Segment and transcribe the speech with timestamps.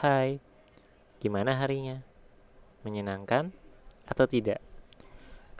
[0.00, 0.40] Hai,
[1.20, 2.00] gimana harinya?
[2.88, 3.52] Menyenangkan
[4.08, 4.56] atau tidak?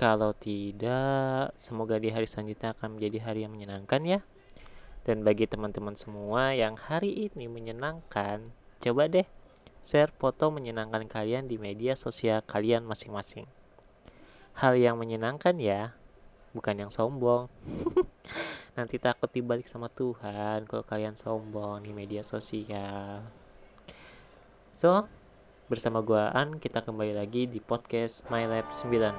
[0.00, 4.24] Kalau tidak, semoga di hari selanjutnya akan menjadi hari yang menyenangkan ya.
[5.04, 8.48] Dan bagi teman-teman semua yang hari ini menyenangkan,
[8.80, 9.28] coba deh
[9.84, 13.44] share foto menyenangkan kalian di media sosial kalian masing-masing.
[14.56, 15.92] Hal yang menyenangkan ya,
[16.56, 17.52] bukan yang sombong.
[18.80, 23.39] Nanti takut dibalik sama Tuhan kalau kalian sombong di media sosial.
[24.70, 25.10] So,
[25.66, 29.10] bersama gua An, kita kembali lagi di podcast My Lab 96.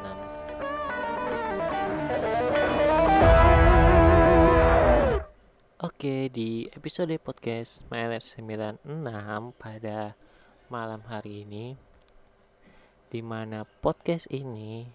[5.83, 8.79] Oke, di episode podcast My Lab 96
[9.59, 10.15] pada
[10.71, 11.75] malam hari ini
[13.11, 14.87] di mana podcast ini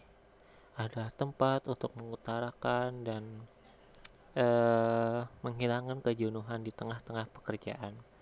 [0.81, 3.45] adalah tempat untuk mengutarakan dan
[4.41, 8.16] uh, menghilangkan kejenuhan di tengah-tengah pekerjaan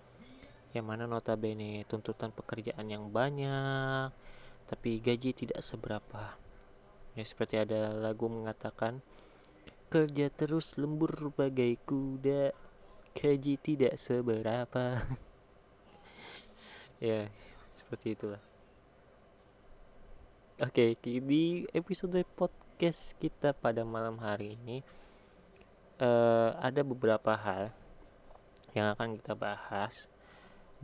[0.75, 4.11] yang mana notabene tuntutan pekerjaan yang banyak
[4.67, 6.35] tapi gaji tidak seberapa.
[7.15, 8.99] Ya seperti ada lagu mengatakan
[9.87, 12.51] kerja terus lembur bagai kuda
[13.15, 14.85] gaji tidak seberapa.
[17.03, 17.29] Ya
[17.77, 18.41] seperti itulah.
[20.57, 24.81] Oke di episode podcast kita pada malam hari ini
[26.01, 27.75] uh, ada beberapa hal
[28.73, 30.09] yang akan kita bahas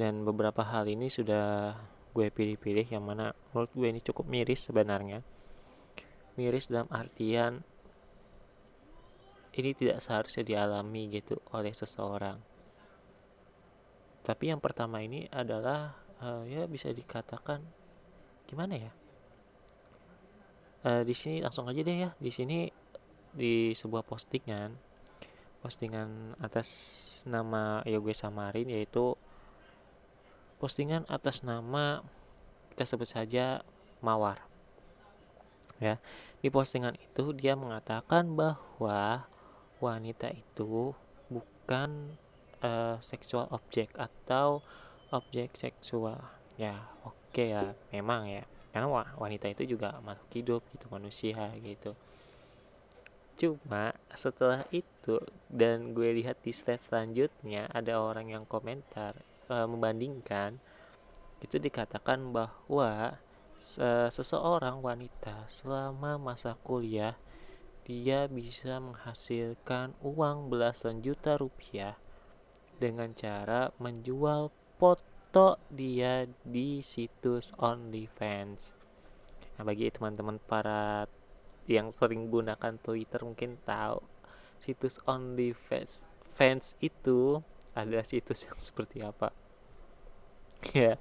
[0.00, 1.76] dan beberapa hal ini sudah
[2.16, 5.20] gue pilih-pilih yang mana menurut gue ini cukup miris sebenarnya.
[6.40, 7.60] Miris dalam artian
[9.52, 12.40] ini tidak seharusnya dialami gitu oleh seseorang.
[14.24, 15.92] Tapi yang pertama ini adalah
[16.24, 17.60] uh, ya bisa dikatakan
[18.48, 18.92] gimana ya?
[20.80, 22.10] Uh, di sini langsung aja deh ya.
[22.16, 22.72] Di sini
[23.36, 24.72] di sebuah postingan.
[25.60, 26.68] Postingan atas
[27.28, 29.12] nama ya gue samarin yaitu
[30.60, 32.04] postingan atas nama
[32.76, 33.64] kita sebut saja
[34.04, 34.44] Mawar.
[35.80, 35.96] Ya,
[36.44, 39.24] di postingan itu dia mengatakan bahwa
[39.80, 40.92] wanita itu
[41.32, 42.12] bukan
[42.60, 44.60] uh, seksual objek atau
[45.08, 46.20] objek seksual.
[46.60, 48.44] Ya, oke okay ya, memang ya.
[48.76, 51.96] Karena wanita itu juga makhluk hidup gitu, manusia gitu.
[53.40, 55.16] Cuma setelah itu
[55.48, 59.16] dan gue lihat di slide selanjutnya ada orang yang komentar
[59.50, 60.62] e, membandingkan
[61.42, 63.18] itu dikatakan bahwa
[64.10, 67.14] seseorang wanita selama masa kuliah
[67.86, 71.98] dia bisa menghasilkan uang belasan juta rupiah
[72.78, 78.72] dengan cara menjual foto dia di situs OnlyFans.
[79.58, 81.06] Nah, bagi teman-teman para
[81.68, 84.02] yang sering gunakan Twitter mungkin tahu
[84.58, 86.02] situs OnlyFans
[86.34, 87.44] fans itu
[87.76, 89.30] ada situs yang seperti apa
[90.76, 91.00] ya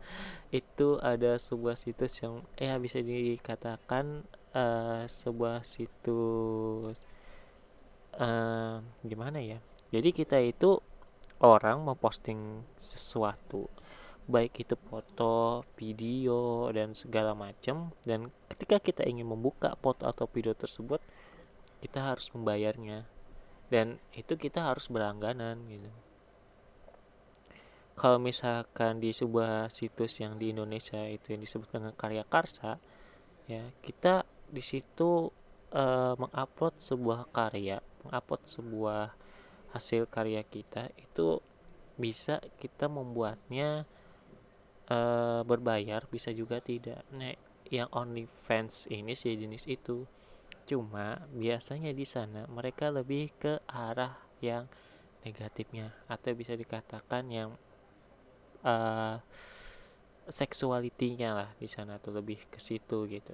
[0.50, 4.26] itu ada sebuah situs yang ya bisa dikatakan
[4.58, 7.06] uh, sebuah situs
[8.18, 9.62] uh, gimana ya?
[9.94, 10.82] Jadi kita itu
[11.42, 13.70] orang memposting sesuatu.
[14.30, 20.54] Baik itu foto, video dan segala macam dan ketika kita ingin membuka foto atau video
[20.54, 21.02] tersebut
[21.82, 23.06] kita harus membayarnya.
[23.70, 25.90] Dan itu kita harus berlangganan gitu
[28.00, 32.80] kalau misalkan di sebuah situs yang di Indonesia itu yang disebut dengan karya karsa
[33.52, 35.28] ya kita di situ
[35.76, 39.12] uh, mengupload sebuah karya mengupload sebuah
[39.76, 41.44] hasil karya kita itu
[42.00, 43.84] bisa kita membuatnya
[44.90, 47.04] uh, berbayar bisa juga tidak.
[47.14, 47.36] Nah
[47.70, 50.08] yang only fans ini si jenis itu.
[50.66, 54.70] Cuma biasanya di sana mereka lebih ke arah yang
[55.26, 57.58] negatifnya atau bisa dikatakan yang
[58.64, 59.18] uh,
[60.30, 63.34] seksualitinya lah di sana tuh lebih ke situ gitu.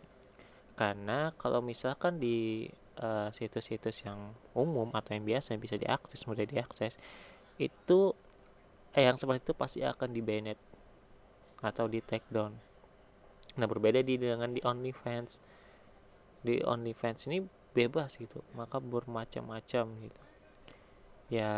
[0.75, 2.67] Karena kalau misalkan di
[2.99, 6.95] uh, situs-situs yang umum atau yang biasa yang bisa diakses mudah diakses
[7.59, 8.11] itu
[8.95, 10.59] eh, yang seperti itu pasti akan di banned
[11.63, 12.55] atau di take down.
[13.55, 15.39] Nah berbeda di dengan di OnlyFans.
[16.45, 17.43] Di OnlyFans ini
[17.75, 20.21] bebas gitu maka bermacam-macam gitu.
[21.31, 21.51] Ya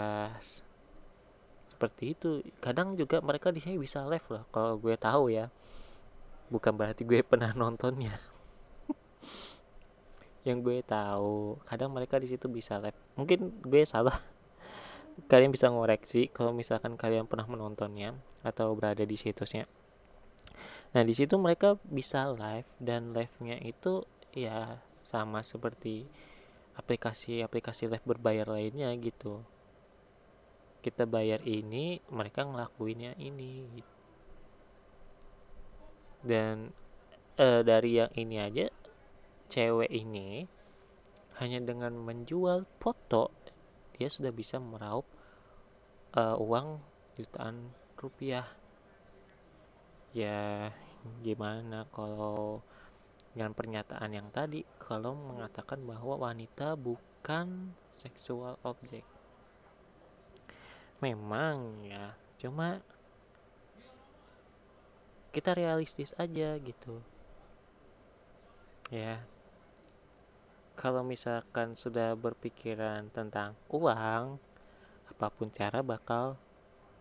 [1.77, 2.41] seperti itu.
[2.57, 5.53] Kadang juga mereka di sini bisa live loh kalau gue tahu ya.
[6.50, 8.18] Bukan berarti gue pernah nontonnya.
[10.41, 12.97] Yang gue tahu kadang mereka di situ bisa live.
[13.13, 14.18] Mungkin gue salah.
[15.31, 19.69] Kalian bisa ngoreksi kalau misalkan kalian pernah menontonnya atau berada di situsnya.
[20.94, 26.06] Nah di situ mereka bisa live dan live-nya itu ya sama seperti
[26.77, 29.41] aplikasi-aplikasi live berbayar lainnya gitu
[30.87, 33.95] kita bayar ini mereka ngelakuinnya ini gitu.
[36.23, 36.71] dan
[37.35, 38.71] uh, dari yang ini aja
[39.51, 40.47] cewek ini
[41.43, 43.35] hanya dengan menjual foto
[43.99, 45.03] dia sudah bisa meraup
[46.15, 46.79] uh, uang
[47.19, 48.47] jutaan rupiah
[50.15, 50.71] ya
[51.19, 52.63] gimana kalau
[53.35, 59.16] dengan pernyataan yang tadi kalau mengatakan bahwa wanita bukan seksual objek
[60.99, 62.17] memang ya.
[62.38, 62.81] Cuma
[65.33, 67.01] kita realistis aja gitu.
[68.89, 69.21] Ya.
[70.77, 74.38] Kalau misalkan sudah berpikiran tentang uang
[75.09, 76.38] apa pun cara bakal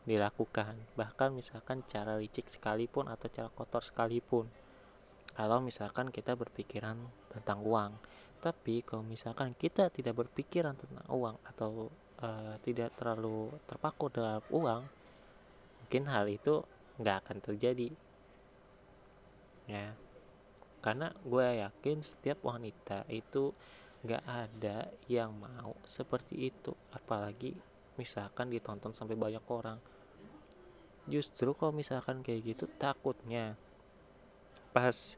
[0.08, 0.78] dilakukan.
[0.96, 4.48] Bahkan misalkan cara licik sekalipun atau cara kotor sekalipun.
[5.36, 6.96] Kalau misalkan kita berpikiran
[7.28, 8.00] tentang uang.
[8.40, 14.82] Tapi kalau misalkan kita tidak berpikiran tentang uang atau uh, tidak terlalu terpaku dalam uang
[15.82, 16.66] mungkin hal itu
[16.98, 17.88] nggak akan terjadi.
[19.66, 19.94] Ya
[20.84, 23.50] karena gue yakin setiap wanita itu
[24.06, 27.58] nggak ada yang mau seperti itu apalagi
[27.98, 29.82] misalkan ditonton sampai banyak orang.
[31.10, 33.58] Justru kalau misalkan kayak gitu takutnya
[34.70, 35.16] pas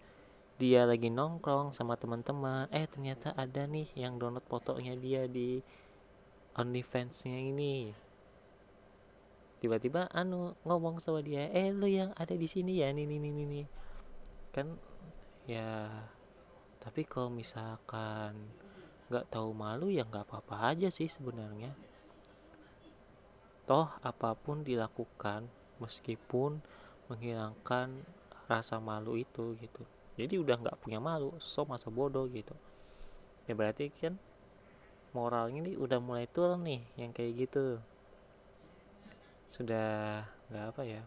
[0.59, 5.63] dia lagi nongkrong sama teman-teman eh ternyata ada nih yang download fotonya dia di
[6.59, 7.95] OnlyFans-nya ini.
[9.59, 13.47] Tiba-tiba anu ngomong sama dia eh lu yang ada di sini ya nih nih nih
[13.47, 13.67] nih
[14.55, 14.75] kan
[15.51, 15.91] ya
[16.79, 18.35] tapi kalau misalkan
[19.11, 21.75] nggak tahu malu ya nggak apa-apa aja sih sebenarnya.
[23.67, 25.49] Toh apa pun dilakukan
[25.83, 26.61] meskipun
[27.11, 28.05] menghilangkan
[28.47, 29.83] rasa malu itu gitu.
[30.17, 32.55] Jadi udah nggak punya malu so masa bodoh gitu.
[33.49, 34.17] Ya berarti kan
[35.17, 37.81] moralnya ini udah mulai turun nih yang kayak gitu.
[39.49, 41.03] Sudah nggak apa ya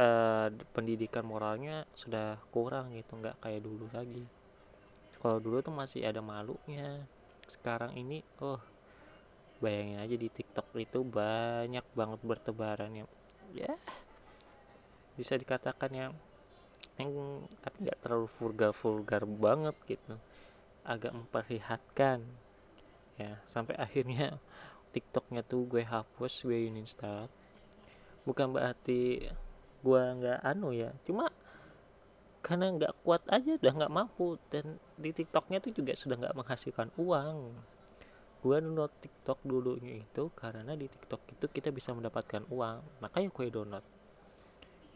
[0.00, 0.08] e,
[0.72, 4.24] pendidikan moralnya sudah kurang gitu nggak kayak dulu lagi.
[5.20, 7.04] Kalau dulu tuh masih ada malunya.
[7.44, 8.60] Sekarang ini oh
[9.60, 13.08] bayangin aja di TikTok itu banyak banget bertebaran yang
[13.52, 13.68] ya
[15.18, 16.12] bisa dikatakan yang
[16.96, 17.12] yang
[17.60, 20.16] tapi nggak terlalu vulgar vulgar banget gitu
[20.84, 22.24] agak memperlihatkan.
[23.20, 24.40] Ya sampai akhirnya
[24.90, 27.28] tiktoknya tuh gue hapus gue uninstall.
[28.24, 29.28] Bukan berarti
[29.80, 31.32] gue nggak anu ya cuma
[32.44, 34.40] karena nggak kuat aja udah nggak mampu.
[34.48, 37.54] Dan di tiktoknya tuh juga sudah nggak menghasilkan uang.
[38.40, 42.80] Gue download tiktok dulunya itu karena di tiktok itu kita bisa mendapatkan uang.
[43.04, 43.84] Makanya gue download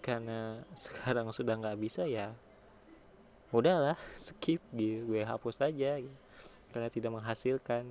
[0.05, 2.37] karena sekarang sudah nggak bisa ya
[3.51, 6.19] udahlah skip gitu gue hapus aja gitu.
[6.73, 7.85] karena tidak menghasilkan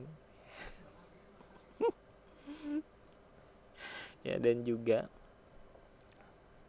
[4.27, 5.05] ya dan juga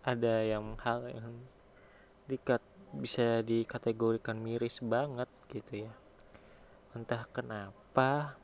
[0.04, 1.32] ada yang hal yang
[2.28, 2.60] dikat
[2.94, 5.92] bisa dikategorikan miris banget gitu ya
[6.94, 8.38] entah kenapa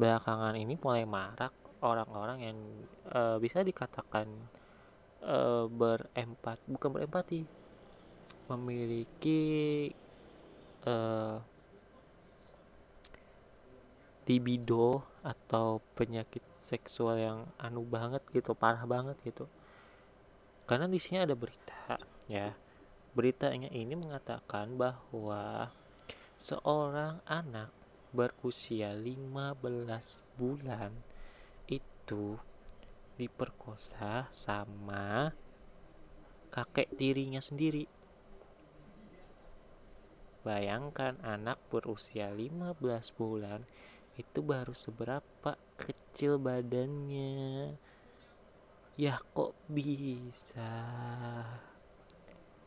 [0.00, 1.52] belakangan ini mulai marak
[1.84, 2.58] orang-orang yang
[3.12, 4.24] uh, bisa dikatakan
[5.20, 7.44] uh, berempat bukan berempati
[8.52, 9.88] memiliki
[10.84, 11.40] uh,
[14.28, 19.50] libido atau penyakit seksual yang anu banget gitu parah banget gitu
[20.68, 21.98] karena di sini ada berita
[22.30, 22.54] ya
[23.12, 25.68] beritanya ini mengatakan bahwa
[26.40, 27.68] seorang anak
[28.12, 29.56] berusia 15
[30.36, 30.92] bulan
[31.68, 32.36] itu
[33.16, 35.32] diperkosa sama
[36.52, 37.88] kakek tirinya sendiri.
[40.42, 42.82] Bayangkan anak berusia 15
[43.14, 43.62] bulan
[44.18, 47.74] itu baru seberapa kecil badannya.
[48.98, 50.74] Ya kok bisa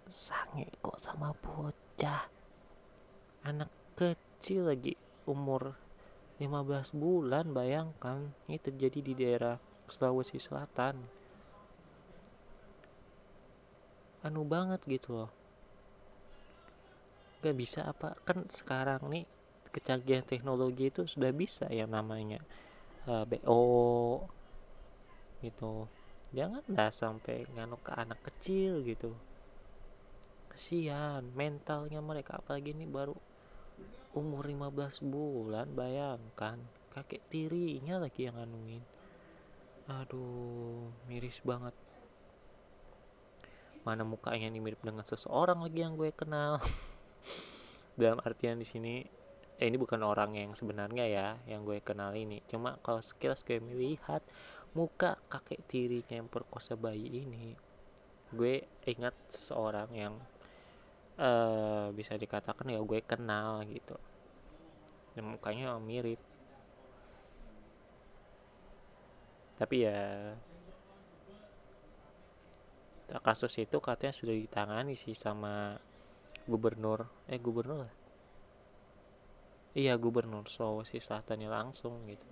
[0.08, 2.32] sange kok sama bocah.
[3.44, 4.96] Anak kecil lagi
[5.28, 5.76] umur
[6.40, 9.56] 15 bulan bayangkan ini terjadi di daerah
[9.88, 11.26] Sulawesi Selatan
[14.26, 15.32] anu banget gitu loh
[17.46, 19.26] gak bisa apa kan sekarang nih
[19.70, 22.42] kecanggihan teknologi itu sudah bisa ya namanya
[23.06, 23.64] uh, eh, BO
[25.44, 25.86] gitu.
[26.34, 29.14] Janganlah sampai nganu ke anak kecil gitu.
[30.52, 33.14] Kesian mentalnya mereka apalagi ini baru
[34.16, 36.58] umur 15 bulan bayangkan.
[36.96, 38.84] Kakek tirinya lagi yang nganuin.
[39.92, 41.76] Aduh miris banget.
[43.84, 46.58] Mana mukanya ini mirip dengan seseorang lagi yang gue kenal
[47.96, 49.04] dalam artian di sini
[49.60, 53.60] eh, ini bukan orang yang sebenarnya ya yang gue kenal ini cuma kalau sekilas gue
[53.64, 54.20] melihat
[54.76, 57.56] muka kakek tirinya yang perkosa bayi ini
[58.36, 60.14] gue ingat seseorang yang
[61.20, 63.96] uh, bisa dikatakan ya gue kenal gitu.
[65.16, 66.20] Dan mukanya mirip.
[69.56, 70.36] Tapi ya
[73.24, 75.80] kasus itu katanya sudah ditangani sih sama
[76.46, 77.94] gubernur eh gubernur lah
[79.76, 82.24] iya gubernur Sulawesi Selatan langsung gitu.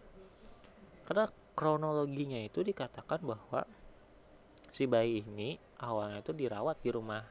[1.04, 3.68] Karena kronologinya itu dikatakan bahwa
[4.72, 7.22] si bayi ini awalnya itu dirawat di rumah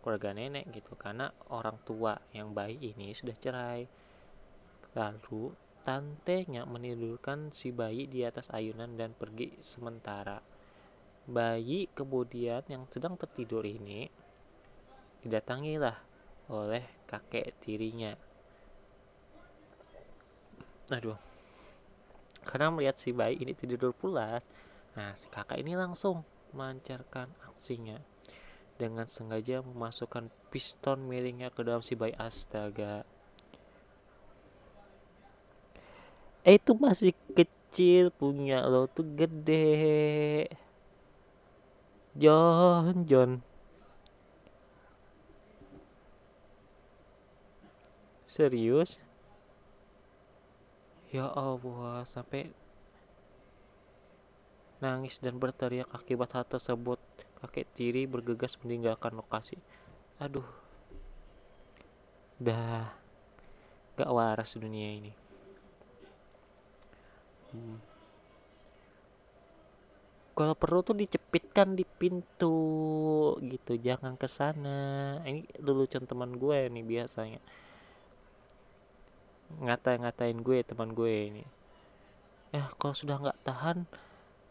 [0.00, 0.94] keluarga nenek gitu.
[0.94, 3.82] Karena orang tua yang bayi ini sudah cerai.
[4.94, 10.42] Lalu Tantenya menidurkan si bayi di atas ayunan dan pergi sementara.
[11.30, 14.10] Bayi kemudian yang sedang tertidur ini
[15.22, 16.15] didatangilah
[16.50, 18.14] oleh kakek tirinya.
[20.90, 21.18] Aduh.
[22.46, 24.42] Karena melihat si bayi ini tidur pulas,
[24.94, 26.22] nah si kakak ini langsung
[26.54, 27.98] melancarkan aksinya
[28.76, 33.08] dengan sengaja memasukkan piston miringnya ke dalam si bayi astaga
[36.46, 40.46] eh itu masih kecil punya lo tuh gede
[42.14, 43.42] John John
[48.36, 49.00] serius?
[51.08, 52.52] Ya Allah sampai
[54.84, 57.00] nangis dan berteriak akibat hal tersebut.
[57.40, 59.56] Kakek tiri bergegas meninggalkan lokasi.
[60.20, 60.44] Aduh.
[62.36, 62.92] Udah
[63.96, 65.12] gak waras dunia ini.
[67.46, 67.80] Hmm.
[70.36, 72.60] kalau perlu tuh dicepitkan di pintu
[73.40, 73.80] gitu.
[73.80, 75.16] Jangan ke sana.
[75.24, 77.40] Ini lelucon teman gue nih biasanya
[79.62, 81.44] ngata-ngatain gue teman gue ini.
[82.54, 83.86] Eh kalau sudah nggak tahan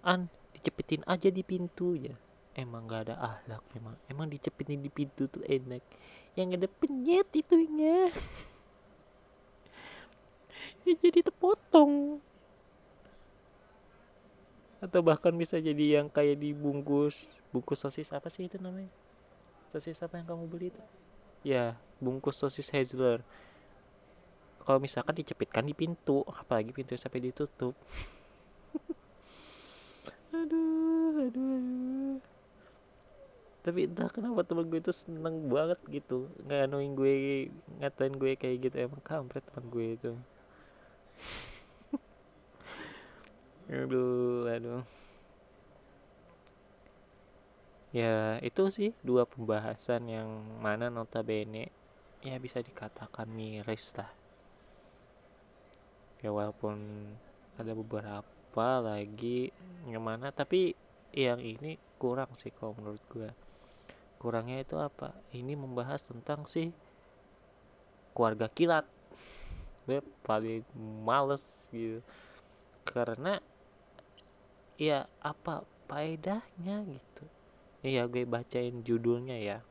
[0.05, 2.15] an dicepitin aja di pintu ya.
[2.55, 3.95] Emang nggak ada ahlak memang.
[4.07, 5.83] Emang dicepitin di pintu tuh enak.
[6.39, 8.11] Yang ada penyet itunya.
[10.85, 12.21] Ya jadi terpotong.
[14.77, 18.93] Atau bahkan bisa jadi yang kayak dibungkus bungkus sosis apa sih itu namanya?
[19.73, 20.81] Sosis apa yang kamu beli itu?
[21.41, 23.25] Ya bungkus sosis Hazeler
[24.65, 27.77] kalau misalkan dicepitkan di pintu apalagi pintu sampai ditutup.
[30.35, 32.17] Aduh aduh aduh.
[33.63, 36.27] Tapi entah kenapa teman gue itu seneng banget gitu.
[36.43, 37.13] Nggak anuin gue
[37.79, 38.75] ngatain gue kayak gitu.
[38.89, 40.11] Emang kampret teman gue itu.
[43.85, 44.83] Aduh aduh.
[47.95, 50.27] Ya itu sih dua pembahasan yang
[50.59, 51.71] mana notabene
[52.25, 54.24] ya bisa dikatakan miris lah
[56.25, 56.81] ya walaupun
[57.61, 59.53] ada beberapa lagi
[59.85, 60.73] yang mana tapi
[61.13, 63.29] yang ini kurang sih kalau menurut gue
[64.25, 65.13] kurangnya itu apa?
[65.37, 66.73] Ini membahas tentang sih
[68.17, 68.89] keluarga kilat.
[69.85, 70.65] Gue paling
[71.05, 72.01] males gitu.
[72.81, 73.37] Karena
[74.81, 77.23] ya apa faedahnya gitu?
[77.85, 79.61] Ya gue bacain judulnya ya.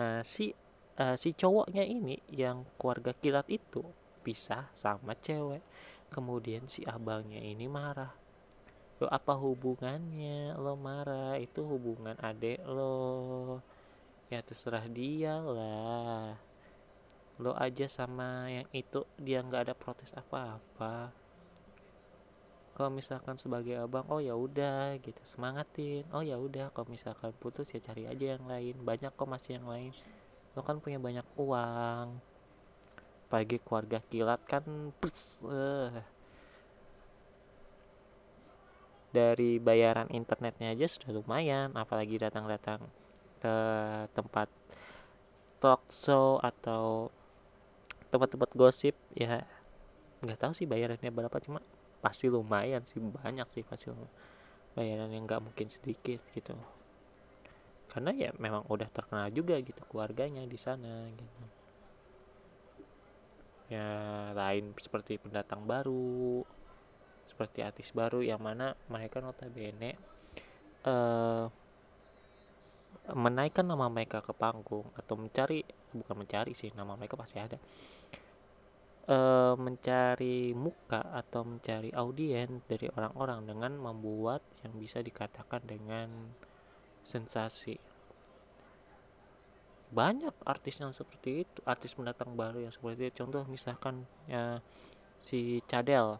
[0.00, 0.56] Nah si
[0.96, 3.84] uh, si cowoknya ini yang keluarga kilat itu
[4.20, 5.64] pisah sama cewek.
[6.10, 8.12] Kemudian si abangnya ini marah.
[9.00, 10.52] Lo apa hubungannya?
[10.60, 13.58] Lo marah itu hubungan adek lo.
[14.28, 16.36] Ya terserah dia lah.
[17.40, 21.14] Lo aja sama yang itu dia nggak ada protes apa-apa.
[22.76, 25.20] Kalau misalkan sebagai abang oh ya udah gitu.
[25.24, 26.04] Semangatin.
[26.12, 28.76] Oh ya udah kalau misalkan putus ya cari aja yang lain.
[28.84, 29.92] Banyak kok masih yang lain.
[30.52, 32.29] Lo kan punya banyak uang
[33.30, 36.02] pagi keluarga kilat kan pers, uh.
[39.14, 42.82] dari bayaran internetnya aja sudah lumayan apalagi datang-datang
[43.38, 43.56] ke
[44.12, 44.50] tempat
[45.62, 47.14] talk show atau
[48.10, 49.46] tempat-tempat gosip ya
[50.20, 51.62] nggak tahu sih bayarannya berapa cuma
[52.02, 53.94] pasti lumayan sih banyak sih pasti
[54.74, 56.58] bayaran yang nggak mungkin sedikit gitu
[57.90, 61.59] karena ya memang udah terkenal juga gitu keluarganya di sana gitu
[63.70, 63.88] ya
[64.34, 66.42] lain seperti pendatang baru
[67.30, 69.94] seperti artis baru yang mana mereka notabene
[70.84, 71.46] uh,
[73.14, 75.62] menaikkan nama mereka ke panggung atau mencari
[75.94, 77.58] bukan mencari sih nama mereka pasti ada
[79.10, 86.08] uh, mencari muka atau mencari audien dari orang-orang dengan membuat yang bisa dikatakan dengan
[87.02, 87.89] sensasi.
[89.90, 93.26] Banyak artis yang seperti itu, artis pendatang baru yang seperti itu.
[93.26, 94.62] Contoh misalkan ya
[95.22, 96.18] si Cadel.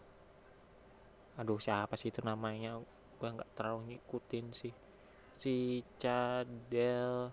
[1.38, 2.82] Aduh siapa sih itu namanya?
[3.16, 4.74] Gue nggak terlalu ngikutin sih.
[5.40, 7.32] si Cadel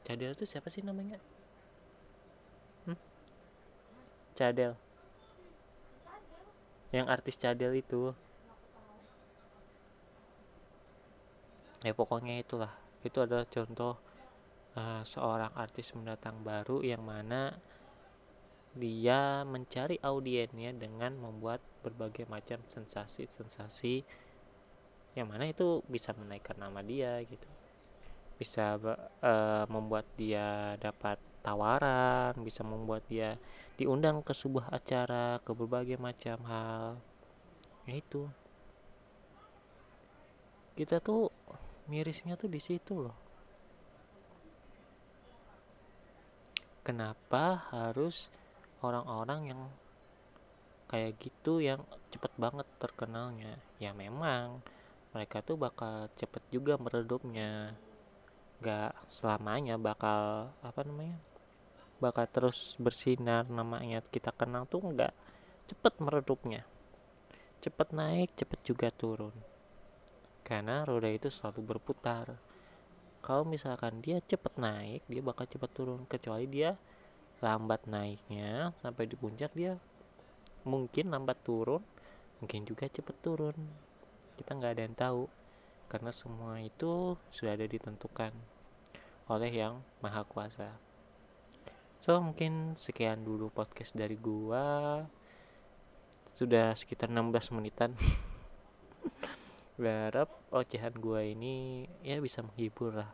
[0.00, 1.20] Cadel itu siapa sih namanya
[2.88, 2.96] hmm?
[4.32, 4.72] Cadel
[6.96, 8.16] yang artis Cadel itu
[11.84, 12.72] ya pokoknya itulah
[13.04, 14.00] itu adalah contoh
[14.76, 17.56] uh, seorang artis mendatang baru yang mana
[18.76, 24.04] dia mencari audiennya dengan membuat berbagai macam sensasi-sensasi
[25.16, 27.48] yang mana itu bisa menaikkan nama dia gitu.
[28.36, 33.38] Bisa uh, membuat dia dapat tawaran bisa membuat dia
[33.80, 37.00] diundang ke sebuah acara ke berbagai macam hal.
[37.88, 38.28] Ya itu.
[40.76, 41.32] Kita tuh
[41.88, 43.25] mirisnya tuh di situ loh
[46.86, 48.30] kenapa harus
[48.78, 49.62] orang-orang yang
[50.86, 51.82] kayak gitu yang
[52.14, 53.58] cepet banget terkenalnya?
[53.82, 54.62] Ya memang
[55.10, 57.74] mereka tuh bakal cepet juga meredupnya.
[58.62, 61.18] Gak selamanya bakal apa namanya
[61.96, 65.12] bakal terus bersinar namanya kita kenal tuh nggak
[65.66, 66.62] cepet meredupnya.
[67.58, 69.34] Cepet naik cepet juga turun.
[70.46, 72.38] Karena roda itu selalu berputar
[73.26, 76.06] kalau misalkan dia cepet naik dia bakal cepet turun.
[76.06, 76.78] Kecuali dia
[77.42, 79.74] lambat naiknya sampai di puncak dia
[80.62, 81.82] mungkin lambat turun
[82.38, 83.58] mungkin juga cepet turun.
[84.38, 85.22] Kita nggak ada yang tahu
[85.90, 88.30] karena semua itu sudah ada ditentukan
[89.26, 90.70] oleh yang maha kuasa.
[91.98, 95.02] So mungkin sekian dulu podcast dari gua.
[96.30, 97.90] Sudah sekitar 16 menitan
[99.76, 103.12] berharap ocehan gua ini ya bisa menghibur lah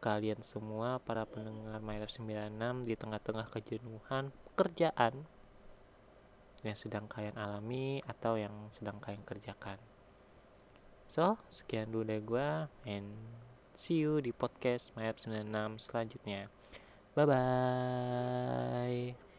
[0.00, 5.28] kalian semua para pendengar Mailab 96 di tengah-tengah kejenuhan pekerjaan
[6.64, 9.76] yang sedang kalian alami atau yang sedang kalian kerjakan.
[11.10, 12.48] So, sekian dulu dari gue
[12.88, 13.12] and
[13.76, 16.48] see you di podcast Mayap 96 selanjutnya.
[17.12, 19.29] Bye bye.